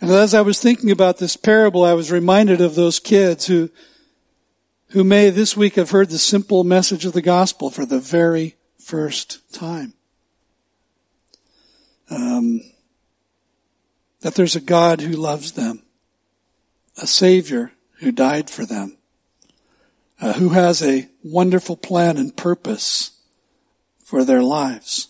[0.00, 3.70] And as I was thinking about this parable, I was reminded of those kids who,
[4.90, 8.56] who may this week have heard the simple message of the gospel for the very
[8.78, 9.94] first time.
[12.10, 12.60] Um,
[14.20, 15.82] that there's a God who loves them,
[16.96, 18.96] a Savior who died for them,
[20.20, 23.10] uh, who has a wonderful plan and purpose
[23.98, 25.08] for their lives.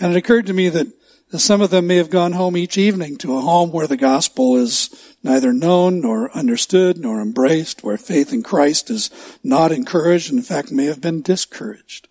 [0.00, 0.86] And it occurred to me that
[1.40, 4.56] some of them may have gone home each evening to a home where the gospel
[4.56, 9.10] is neither known nor understood nor embraced, where faith in Christ is
[9.42, 12.06] not encouraged, and in fact may have been discouraged.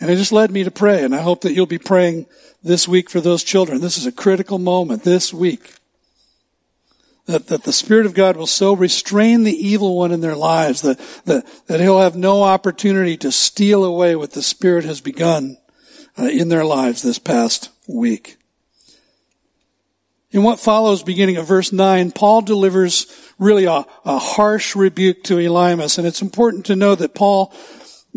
[0.00, 2.26] And it just led me to pray, and I hope that you'll be praying
[2.62, 3.80] this week for those children.
[3.80, 5.74] This is a critical moment this week.
[7.26, 10.80] That, that the Spirit of God will so restrain the evil one in their lives
[10.80, 15.58] that, that, that he'll have no opportunity to steal away what the Spirit has begun
[16.18, 18.36] in their lives this past week.
[20.30, 23.06] In what follows, beginning of verse 9, Paul delivers
[23.38, 25.96] really a, a harsh rebuke to Elymas.
[25.96, 27.54] And it's important to know that Paul,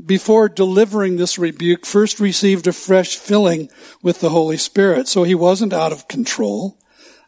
[0.06, 3.70] before delivering this rebuke, first received a fresh filling
[4.02, 5.08] with the Holy Spirit.
[5.08, 6.78] So he wasn't out of control.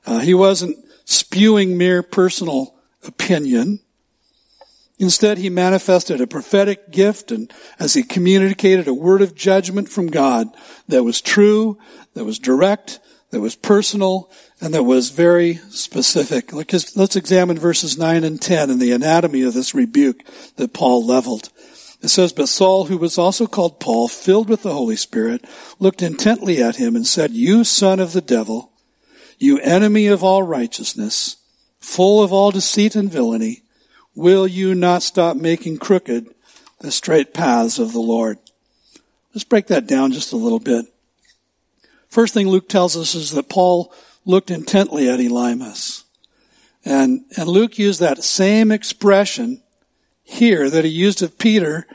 [0.05, 3.79] Uh, he wasn't spewing mere personal opinion.
[4.99, 10.07] Instead, he manifested a prophetic gift and as he communicated a word of judgment from
[10.07, 10.47] God
[10.87, 11.77] that was true,
[12.13, 12.99] that was direct,
[13.31, 14.29] that was personal,
[14.61, 16.53] and that was very specific.
[16.53, 20.23] Let's examine verses 9 and 10 and the anatomy of this rebuke
[20.57, 21.49] that Paul leveled.
[22.03, 25.45] It says, But Saul, who was also called Paul, filled with the Holy Spirit,
[25.79, 28.71] looked intently at him and said, You son of the devil,
[29.39, 31.37] you enemy of all righteousness,
[31.79, 33.62] full of all deceit and villainy,
[34.15, 36.33] will you not stop making crooked
[36.79, 38.37] the straight paths of the Lord?
[39.33, 40.85] Let's break that down just a little bit.
[42.09, 43.91] First thing Luke tells us is that Paul
[44.25, 46.03] looked intently at Elymas.
[46.85, 49.61] And, and Luke used that same expression
[50.23, 51.87] here that he used of Peter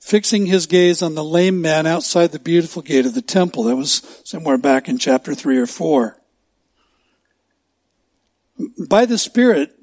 [0.00, 3.64] fixing his gaze on the lame man outside the beautiful gate of the temple.
[3.64, 6.16] That was somewhere back in chapter 3 or 4.
[8.88, 9.75] By the Spirit,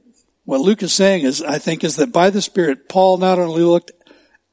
[0.45, 3.62] What Luke is saying is, I think, is that by the Spirit, Paul not only
[3.62, 3.91] looked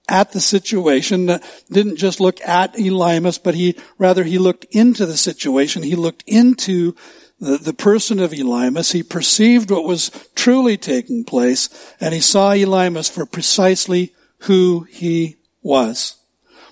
[0.08, 1.26] at the situation,
[1.70, 5.82] didn't just look at Elymas, but he, rather he looked into the situation.
[5.82, 6.94] He looked into
[7.40, 8.92] the, the person of Elymas.
[8.92, 11.68] He perceived what was truly taking place,
[12.00, 16.16] and he saw Elymas for precisely who he was.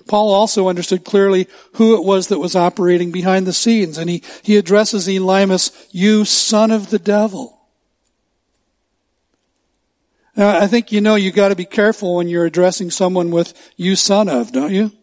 [0.07, 4.23] Paul also understood clearly who it was that was operating behind the scenes, and he,
[4.41, 7.58] he addresses Elymas, you son of the devil.
[10.39, 13.97] Now, I think you know you gotta be careful when you're addressing someone with you
[13.97, 14.93] son of, don't you?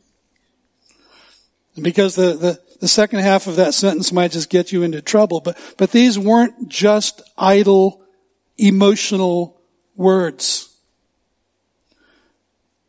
[1.79, 5.43] Because the, the, the second half of that sentence might just get you into trouble,
[5.43, 8.03] but, but these weren't just idle,
[8.57, 9.61] emotional
[9.95, 10.75] words.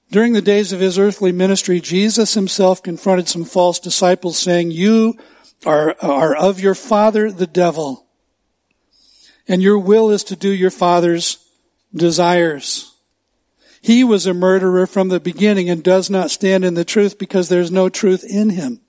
[0.09, 5.15] During the days of his earthly ministry, Jesus himself confronted some false disciples saying, you
[5.65, 8.07] are, are of your father, the devil,
[9.49, 11.43] and your will is to do your father's
[11.93, 12.93] desires.
[13.81, 17.47] He was a murderer from the beginning and does not stand in the truth because
[17.47, 18.81] there's no truth in him.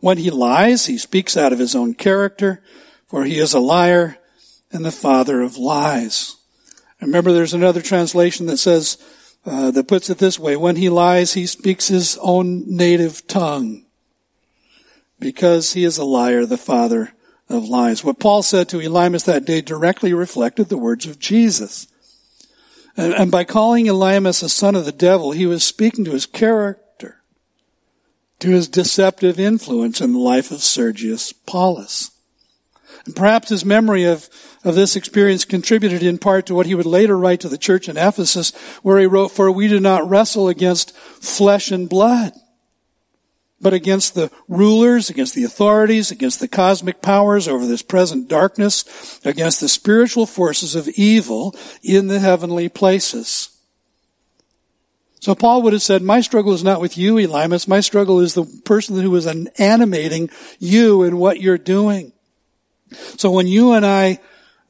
[0.00, 2.62] When he lies, he speaks out of his own character,
[3.06, 4.18] for he is a liar
[4.72, 6.36] and the father of lies.
[7.00, 8.98] Remember, there's another translation that says,
[9.44, 13.84] uh, that puts it this way, when he lies, he speaks his own native tongue.
[15.18, 17.12] Because he is a liar, the father
[17.48, 18.02] of lies.
[18.02, 21.86] What Paul said to Elymas that day directly reflected the words of Jesus.
[22.96, 26.26] And, and by calling Elymas a son of the devil, he was speaking to his
[26.26, 27.22] character,
[28.40, 32.10] to his deceptive influence in the life of Sergius Paulus.
[33.04, 34.28] And perhaps his memory of,
[34.64, 37.88] of this experience contributed in part to what he would later write to the church
[37.88, 38.52] in Ephesus,
[38.82, 42.32] where he wrote, For we do not wrestle against flesh and blood,
[43.62, 49.20] but against the rulers, against the authorities, against the cosmic powers over this present darkness,
[49.24, 53.48] against the spiritual forces of evil in the heavenly places.
[55.20, 57.68] So Paul would have said, my struggle is not with you, Elymas.
[57.68, 62.12] My struggle is the person who is animating you and what you're doing.
[63.16, 64.18] So when you and I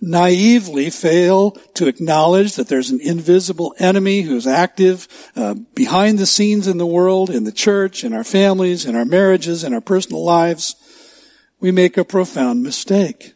[0.02, 6.66] naively fail to acknowledge that there's an invisible enemy who's active uh, behind the scenes
[6.66, 10.24] in the world, in the church, in our families, in our marriages, in our personal
[10.24, 10.74] lives,
[11.60, 13.34] we make a profound mistake.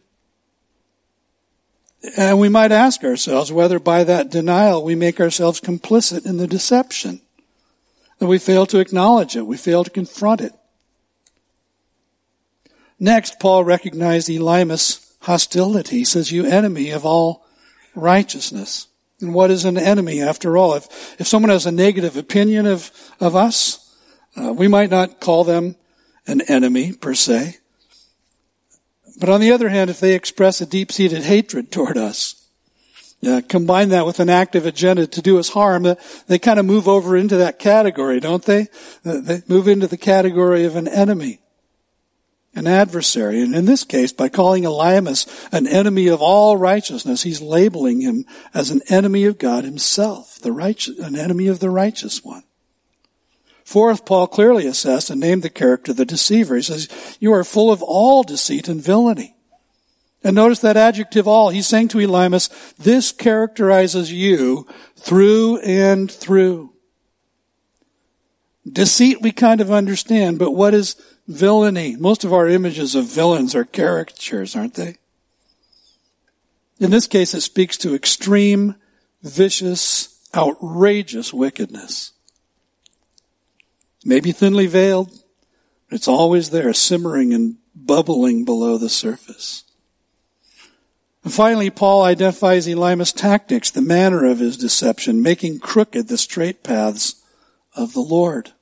[2.17, 6.47] And we might ask ourselves whether by that denial we make ourselves complicit in the
[6.47, 7.21] deception.
[8.19, 10.51] That we fail to acknowledge it, we fail to confront it.
[12.99, 15.99] Next, Paul recognized Elymas' hostility.
[15.99, 17.45] He says, you enemy of all
[17.95, 18.87] righteousness.
[19.19, 20.75] And what is an enemy after all?
[20.75, 23.95] If, if someone has a negative opinion of, of us,
[24.39, 25.75] uh, we might not call them
[26.27, 27.57] an enemy per se.
[29.19, 32.47] But on the other hand, if they express a deep-seated hatred toward us,
[33.27, 35.95] uh, combine that with an active agenda to do us harm, uh,
[36.27, 38.67] they kind of move over into that category, don't they?
[39.03, 41.39] Uh, they move into the category of an enemy
[42.57, 43.39] an adversary.
[43.39, 48.25] And in this case, by calling Elymas an enemy of all righteousness, he's labeling him
[48.51, 52.43] as an enemy of God himself, the righteous, an enemy of the righteous one.
[53.63, 56.55] Fourth, Paul clearly assessed and named the character the deceiver.
[56.55, 59.35] He says, you are full of all deceit and villainy.
[60.23, 61.49] And notice that adjective all.
[61.49, 66.73] He's saying to Elymas, this characterizes you through and through.
[68.67, 70.95] Deceit we kind of understand, but what is
[71.27, 71.95] villainy.
[71.95, 74.97] Most of our images of villains are caricatures, aren't they?
[76.79, 78.75] In this case, it speaks to extreme,
[79.23, 82.13] vicious, outrageous wickedness.
[84.05, 85.09] Maybe thinly veiled,
[85.89, 89.63] but it's always there, simmering and bubbling below the surface.
[91.23, 96.63] And finally, Paul identifies Elymas' tactics, the manner of his deception, making crooked the straight
[96.63, 97.15] paths
[97.75, 98.53] of the Lord.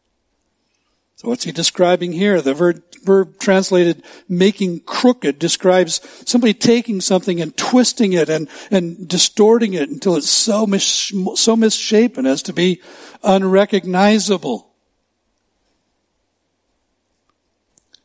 [1.25, 2.39] What's he describing here?
[2.39, 9.07] The verb, verb, translated making crooked describes simply taking something and twisting it and, and
[9.07, 12.79] distorting it until it's so, mis, so misshapen as to be
[13.23, 14.69] unrecognizable.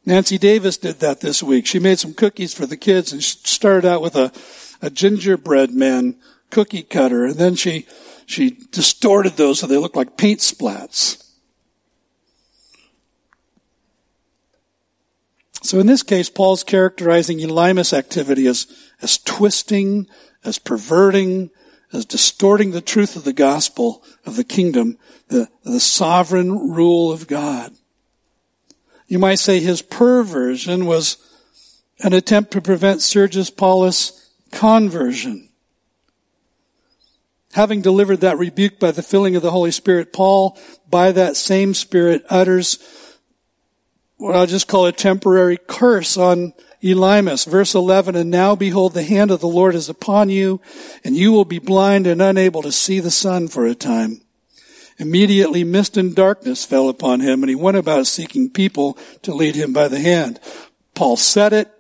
[0.06, 1.66] Nancy Davis did that this week.
[1.66, 4.32] She made some cookies for the kids and she started out with a,
[4.80, 6.16] a gingerbread man
[6.48, 7.86] cookie cutter and then she,
[8.24, 11.19] she distorted those so they looked like paint splats.
[15.62, 18.66] So in this case, Paul's characterizing Elymas' activity as,
[19.02, 20.06] as twisting,
[20.44, 21.50] as perverting,
[21.92, 24.96] as distorting the truth of the gospel of the kingdom,
[25.28, 27.72] the, the sovereign rule of God.
[29.06, 31.16] You might say his perversion was
[31.98, 35.48] an attempt to prevent Sergius Paulus' conversion.
[37.52, 40.56] Having delivered that rebuke by the filling of the Holy Spirit, Paul,
[40.88, 42.78] by that same Spirit, utters
[44.20, 46.52] what I'll just call a temporary curse on
[46.82, 47.46] Elymas.
[47.46, 50.60] Verse 11, And now behold, the hand of the Lord is upon you,
[51.02, 54.20] and you will be blind and unable to see the sun for a time.
[54.98, 59.54] Immediately mist and darkness fell upon him, and he went about seeking people to lead
[59.54, 60.38] him by the hand.
[60.94, 61.72] Paul said it,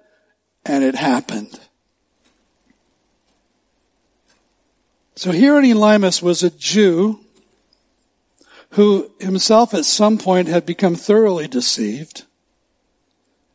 [0.64, 1.60] and it happened.
[5.14, 7.20] So here in Elymas was a Jew
[8.70, 12.24] who himself at some point had become thoroughly deceived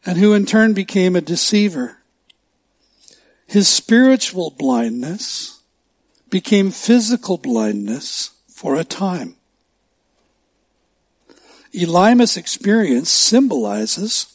[0.05, 1.97] and who in turn became a deceiver.
[3.47, 5.61] His spiritual blindness
[6.29, 9.35] became physical blindness for a time.
[11.73, 14.27] Elymas' experience symbolizes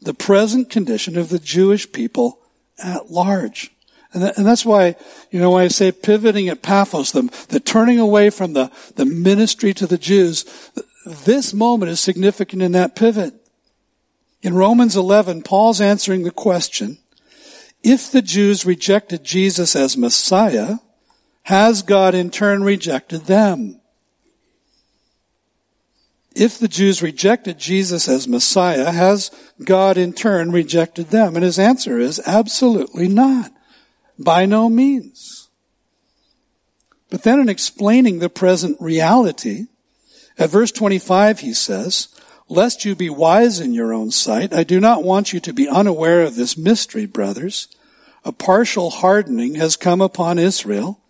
[0.00, 2.40] the present condition of the Jewish people
[2.82, 3.70] at large.
[4.12, 4.96] And, and that's why,
[5.30, 9.06] you know, when I say pivoting at Paphos, the, the turning away from the, the
[9.06, 10.44] ministry to the Jews,
[11.04, 13.34] this moment is significant in that pivot.
[14.44, 16.98] In Romans 11, Paul's answering the question,
[17.82, 20.76] if the Jews rejected Jesus as Messiah,
[21.44, 23.80] has God in turn rejected them?
[26.36, 29.30] If the Jews rejected Jesus as Messiah, has
[29.64, 31.36] God in turn rejected them?
[31.36, 33.50] And his answer is absolutely not.
[34.18, 35.48] By no means.
[37.08, 39.68] But then in explaining the present reality,
[40.38, 42.08] at verse 25 he says,
[42.54, 45.68] Lest you be wise in your own sight, I do not want you to be
[45.68, 47.66] unaware of this mystery, brothers.
[48.24, 51.00] A partial hardening has come upon Israel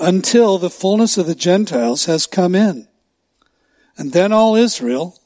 [0.00, 2.88] until the fullness of the Gentiles has come in.
[3.96, 5.20] And then all Israel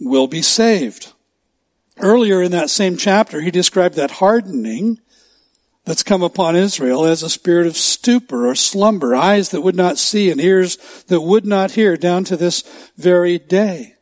[0.00, 1.12] will be saved.
[2.00, 4.98] Earlier in that same chapter, he described that hardening
[5.84, 9.98] that's come upon Israel as a spirit of stupor or slumber, eyes that would not
[9.98, 12.64] see and ears that would not hear down to this
[12.96, 13.94] very day.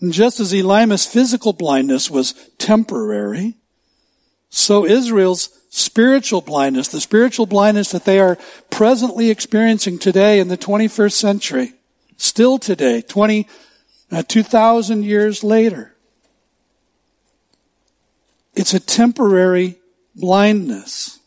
[0.00, 3.54] And just as Elymas' physical blindness was temporary,
[4.50, 8.38] so Israel's spiritual blindness, the spiritual blindness that they are
[8.70, 11.72] presently experiencing today in the 21st century,
[12.16, 13.48] still today, 20,
[14.10, 15.94] uh, 2,000 years later,
[18.54, 19.76] it's a temporary
[20.14, 21.18] blindness.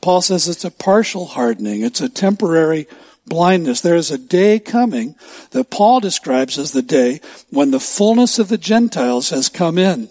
[0.00, 1.82] Paul says it's a partial hardening.
[1.82, 2.86] It's a temporary
[3.26, 3.80] blindness.
[3.80, 5.14] There is a day coming
[5.50, 10.08] that Paul describes as the day when the fullness of the Gentiles has come in.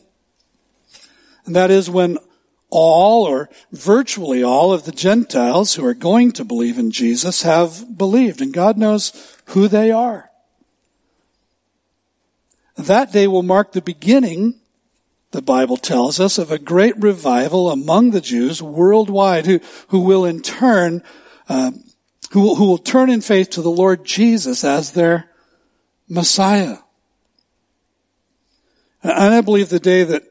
[1.45, 2.17] And that is when
[2.69, 7.97] all or virtually all of the Gentiles who are going to believe in Jesus have
[7.97, 8.41] believed.
[8.41, 10.29] And God knows who they are.
[12.77, 14.55] That day will mark the beginning,
[15.31, 20.23] the Bible tells us, of a great revival among the Jews worldwide who, who will
[20.23, 21.03] in turn
[21.49, 21.71] uh,
[22.31, 25.29] who will, who will turn in faith to the Lord Jesus as their
[26.07, 26.77] Messiah.
[29.01, 30.23] And I believe the day that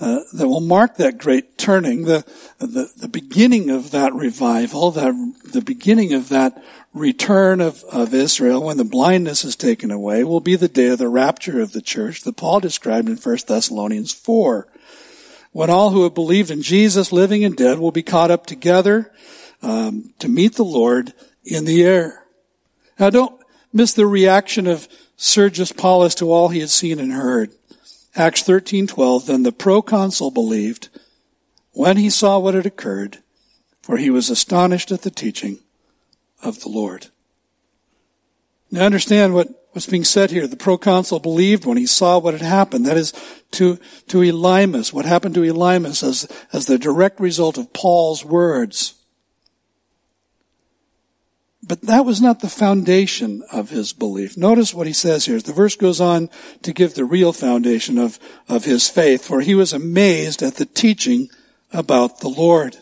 [0.00, 2.24] uh, that will mark that great turning, the,
[2.58, 6.62] the, the beginning of that revival, that the beginning of that
[6.94, 10.98] return of, of Israel when the blindness is taken away will be the day of
[10.98, 14.68] the rapture of the church that Paul described in 1 Thessalonians 4.
[15.50, 19.12] When all who have believed in Jesus, living and dead, will be caught up together
[19.62, 21.12] um, to meet the Lord
[21.44, 22.24] in the air.
[22.98, 23.40] Now don't
[23.72, 27.52] miss the reaction of Sergius Paulus to all he had seen and heard.
[28.14, 30.88] Acts 13:12 then the proconsul believed
[31.72, 33.18] when he saw what had occurred
[33.88, 35.60] for he was astonished at the teaching
[36.42, 37.06] of the Lord.
[38.70, 40.46] Now understand what, what's being said here.
[40.46, 42.84] The proconsul believed when he saw what had happened.
[42.84, 43.14] That is
[43.52, 43.78] to,
[44.08, 48.92] to Elymas, what happened to Elymas as, as the direct result of Paul's words.
[51.68, 54.38] But that was not the foundation of his belief.
[54.38, 55.38] Notice what he says here.
[55.38, 56.30] The verse goes on
[56.62, 60.64] to give the real foundation of, of his faith, for he was amazed at the
[60.64, 61.28] teaching
[61.70, 62.78] about the Lord.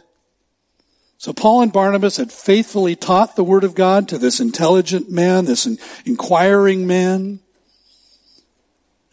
[1.18, 5.46] So Paul and Barnabas had faithfully taught the Word of God to this intelligent man,
[5.46, 5.66] this
[6.04, 7.40] inquiring man.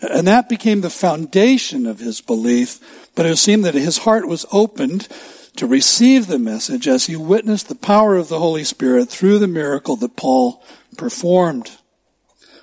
[0.01, 4.45] And that became the foundation of his belief, but it seemed that his heart was
[4.51, 5.07] opened
[5.55, 9.47] to receive the message as he witnessed the power of the Holy Spirit through the
[9.47, 10.63] miracle that Paul
[10.97, 11.71] performed.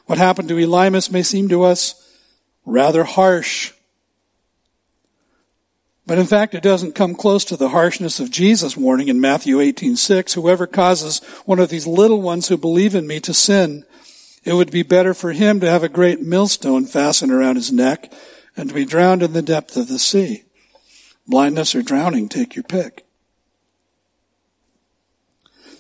[0.07, 1.95] What happened to Elymas may seem to us
[2.65, 3.73] rather harsh.
[6.07, 9.61] But in fact, it doesn't come close to the harshness of Jesus' warning in Matthew
[9.61, 13.85] 18:6, whoever causes one of these little ones who believe in me to sin,
[14.43, 18.13] it would be better for him to have a great millstone fastened around his neck
[18.57, 20.43] and to be drowned in the depth of the sea.
[21.31, 23.07] Blindness or drowning, take your pick.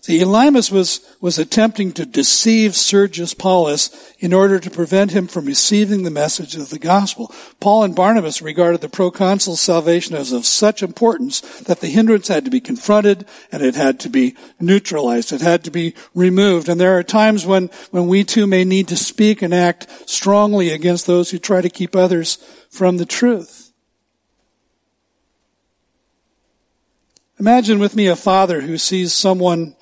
[0.03, 5.45] See, Elymas was, was attempting to deceive Sergius Paulus in order to prevent him from
[5.45, 7.35] receiving the message of the gospel.
[7.59, 12.47] Paul and Barnabas regarded the proconsul's salvation as of such importance that the hindrance had
[12.47, 15.33] to be confronted and it had to be neutralized.
[15.33, 16.69] It had to be removed.
[16.69, 20.71] And there are times when, when we too may need to speak and act strongly
[20.71, 22.37] against those who try to keep others
[22.71, 23.60] from the truth.
[27.41, 29.75] Imagine with me a father who sees someone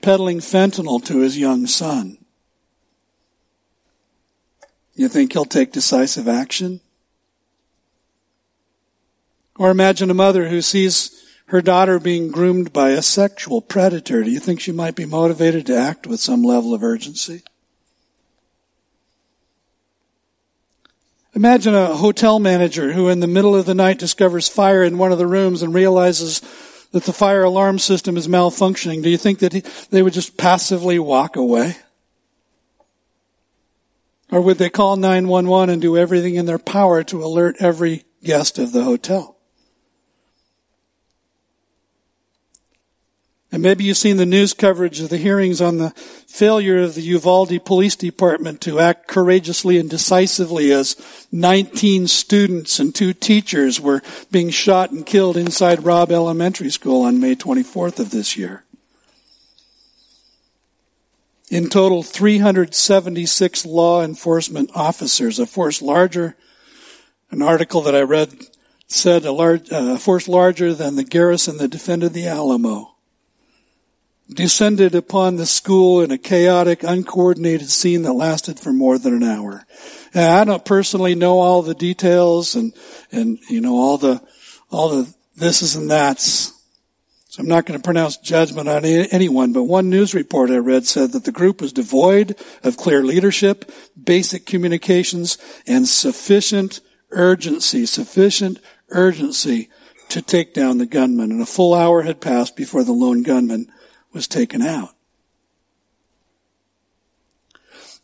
[0.00, 2.18] peddling fentanyl to his young son.
[4.94, 6.80] You think he'll take decisive action?
[9.56, 14.22] Or imagine a mother who sees her daughter being groomed by a sexual predator.
[14.22, 17.42] Do you think she might be motivated to act with some level of urgency?
[21.34, 25.12] Imagine a hotel manager who in the middle of the night discovers fire in one
[25.12, 26.40] of the rooms and realizes
[26.92, 29.60] that the fire alarm system is malfunctioning, do you think that he,
[29.90, 31.76] they would just passively walk away?
[34.30, 38.58] Or would they call 911 and do everything in their power to alert every guest
[38.58, 39.31] of the hotel?
[43.52, 47.02] And maybe you've seen the news coverage of the hearings on the failure of the
[47.02, 50.96] Uvalde Police Department to act courageously and decisively as
[51.30, 54.00] 19 students and two teachers were
[54.30, 58.64] being shot and killed inside Robb Elementary School on May 24th of this year.
[61.50, 66.36] In total, 376 law enforcement officers, a force larger,
[67.30, 68.32] an article that I read
[68.86, 72.92] said a, large, uh, a force larger than the garrison that defended the Alamo
[74.34, 79.22] descended upon the school in a chaotic, uncoordinated scene that lasted for more than an
[79.22, 79.64] hour.
[80.14, 82.72] I don't personally know all the details and,
[83.10, 84.22] and, you know, all the,
[84.70, 86.52] all the thises and that's.
[87.28, 90.86] So I'm not going to pronounce judgment on anyone, but one news report I read
[90.86, 93.70] said that the group was devoid of clear leadership,
[94.02, 96.80] basic communications, and sufficient
[97.10, 98.58] urgency, sufficient
[98.90, 99.70] urgency
[100.10, 101.30] to take down the gunman.
[101.30, 103.71] And a full hour had passed before the lone gunman
[104.12, 104.94] was taken out.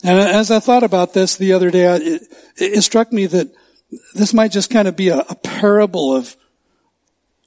[0.04, 2.22] And as I thought about this the other day, it,
[2.56, 3.52] it struck me that
[4.14, 6.36] this might just kind of be a, a parable of,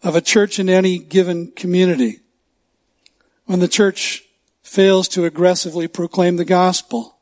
[0.03, 2.19] of a church in any given community.
[3.45, 4.23] When the church
[4.63, 7.17] fails to aggressively proclaim the gospel,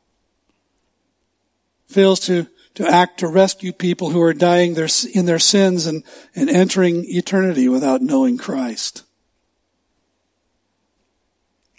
[1.86, 6.02] fails to, to act to rescue people who are dying their, in their sins and,
[6.34, 9.04] and entering eternity without knowing Christ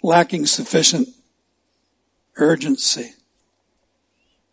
[0.02, 1.08] lacking sufficient
[2.36, 3.12] urgency.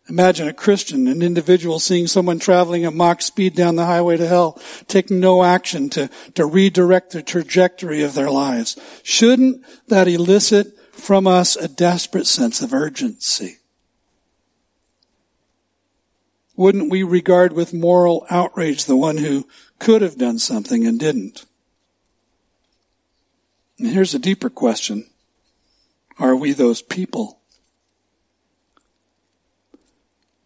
[0.08, 4.26] Imagine a Christian, an individual seeing someone traveling at Mach speed down the highway to
[4.26, 8.76] hell, taking no action to, to redirect the trajectory of their lives.
[9.04, 13.58] Shouldn't that elicit from us a desperate sense of urgency?
[16.56, 19.46] Wouldn't we regard with moral outrage the one who
[19.78, 21.46] could have done something and didn't?
[23.78, 25.06] And here's a deeper question.
[26.20, 27.40] Are we those people?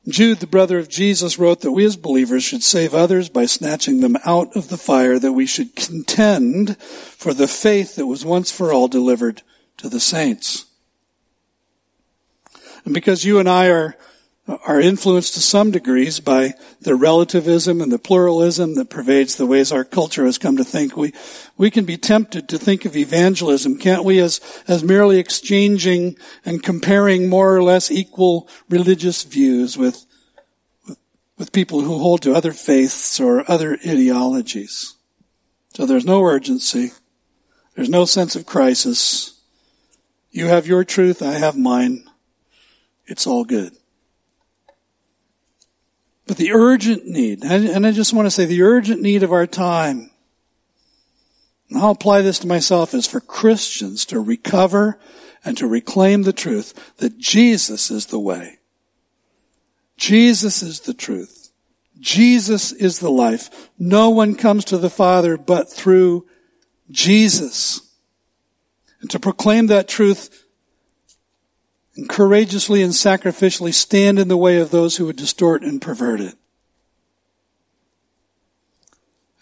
[0.06, 4.00] Jude, the brother of Jesus, wrote that we as believers should save others by snatching
[4.00, 8.50] them out of the fire, that we should contend for the faith that was once
[8.50, 9.42] for all delivered
[9.78, 10.66] to the saints.
[12.84, 13.96] And because you and I are
[14.46, 19.72] are influenced to some degrees by the relativism and the pluralism that pervades the ways
[19.72, 20.96] our culture has come to think.
[20.96, 21.14] We,
[21.56, 26.62] we can be tempted to think of evangelism, can't we, as, as merely exchanging and
[26.62, 30.04] comparing more or less equal religious views with,
[30.86, 30.98] with,
[31.38, 34.94] with people who hold to other faiths or other ideologies.
[35.72, 36.92] So there's no urgency.
[37.76, 39.40] There's no sense of crisis.
[40.30, 42.04] You have your truth, I have mine.
[43.06, 43.74] It's all good.
[46.26, 49.46] But the urgent need, and I just want to say the urgent need of our
[49.46, 50.10] time,
[51.68, 54.98] and I'll apply this to myself, is for Christians to recover
[55.44, 58.58] and to reclaim the truth that Jesus is the way.
[59.96, 61.52] Jesus is the truth.
[62.00, 63.70] Jesus is the life.
[63.78, 66.26] No one comes to the Father but through
[66.90, 67.92] Jesus.
[69.00, 70.43] And to proclaim that truth
[71.96, 76.20] and courageously and sacrificially stand in the way of those who would distort and pervert
[76.20, 76.34] it.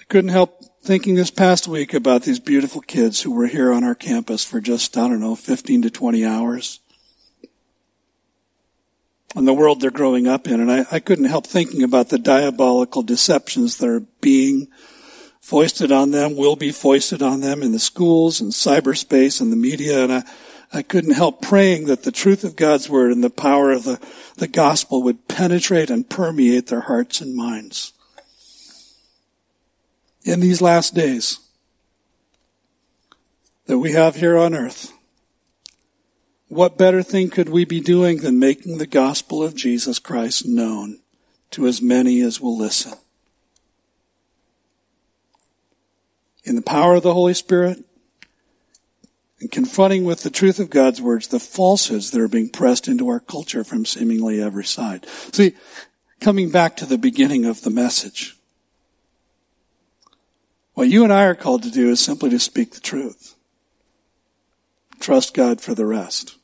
[0.01, 3.85] I couldn't help thinking this past week about these beautiful kids who were here on
[3.85, 6.81] our campus for just, I don't know, 15 to 20 hours.
[9.35, 10.61] And the world they're growing up in.
[10.61, 14.69] And I, I couldn't help thinking about the diabolical deceptions that are being
[15.41, 19.57] foisted on them, will be foisted on them in the schools and cyberspace and the
[19.57, 20.05] media.
[20.05, 20.25] And I,
[20.73, 24.01] I couldn't help praying that the truth of God's word and the power of the,
[24.37, 27.93] the gospel would penetrate and permeate their hearts and minds.
[30.25, 31.41] In these last days
[33.67, 34.93] that we have here on earth,
[36.49, 41.01] what better thing could we be doing than making the gospel of Jesus Christ known
[41.51, 42.93] to as many as will listen?
[46.45, 47.85] In the power of the Holy Spirit,
[49.43, 53.09] and confronting with the truth of God's words the falsehoods that are being pressed into
[53.09, 55.05] our culture from seemingly every side.
[55.33, 55.55] See,
[56.21, 58.37] coming back to the beginning of the message,
[60.75, 63.35] what you and I are called to do is simply to speak the truth.
[65.01, 66.37] Trust God for the rest.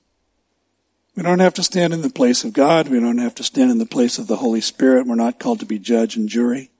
[1.15, 2.89] We don't have to stand in the place of God.
[2.89, 5.07] We don't have to stand in the place of the Holy Spirit.
[5.07, 6.73] We're not called to be judge and jury.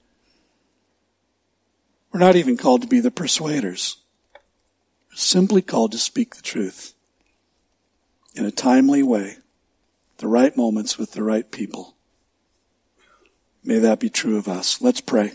[2.11, 3.98] We're not even called to be the persuaders
[5.21, 6.93] simply called to speak the truth
[8.35, 9.37] in a timely way,
[10.17, 11.95] the right moments with the right people.
[13.63, 14.81] May that be true of us.
[14.81, 15.33] Let's pray.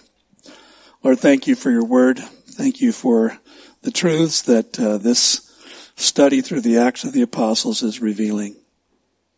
[1.03, 2.18] Lord, thank you for your word.
[2.18, 3.39] Thank you for
[3.82, 5.51] the truths that uh, this
[5.97, 8.57] study through the Acts of the Apostles is revealing.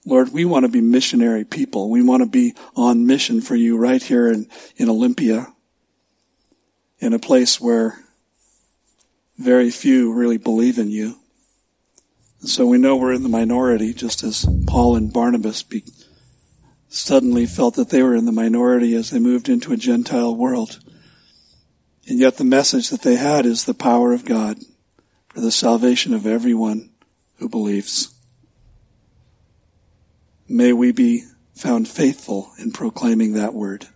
[0.05, 1.91] Lord, we want to be missionary people.
[1.91, 5.49] We want to be on mission for you right here in, in Olympia,
[7.01, 8.06] in a place where
[9.39, 11.17] very few really believe in you.
[12.41, 15.85] And so we know we're in the minority, just as Paul and Barnabas be,
[16.89, 20.81] suddenly felt that they were in the minority as they moved into a Gentile world.
[22.09, 24.59] And yet the message that they had is the power of God
[25.29, 26.91] for the salvation of everyone
[27.39, 28.15] who believes.
[30.49, 31.25] May we be
[31.55, 33.89] found faithful in proclaiming that word.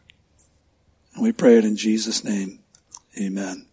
[1.14, 2.60] And we pray it in Jesus' name.
[3.20, 3.69] Amen.